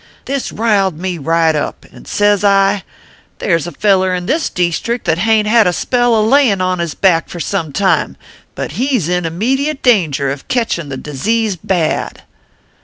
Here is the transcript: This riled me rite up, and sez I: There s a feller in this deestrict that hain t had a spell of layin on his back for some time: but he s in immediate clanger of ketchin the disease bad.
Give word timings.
This 0.25 0.51
riled 0.51 0.97
me 0.97 1.19
rite 1.19 1.55
up, 1.55 1.85
and 1.93 2.07
sez 2.07 2.43
I: 2.43 2.83
There 3.37 3.53
s 3.55 3.67
a 3.67 3.71
feller 3.71 4.15
in 4.15 4.25
this 4.25 4.49
deestrict 4.49 5.05
that 5.05 5.19
hain 5.19 5.43
t 5.43 5.51
had 5.51 5.67
a 5.67 5.71
spell 5.73 6.15
of 6.15 6.25
layin 6.25 6.59
on 6.59 6.79
his 6.79 6.95
back 6.95 7.29
for 7.29 7.39
some 7.39 7.71
time: 7.71 8.17
but 8.55 8.71
he 8.81 8.97
s 8.97 9.07
in 9.07 9.27
immediate 9.27 9.83
clanger 9.83 10.31
of 10.33 10.47
ketchin 10.47 10.89
the 10.89 10.97
disease 10.97 11.55
bad. 11.55 12.23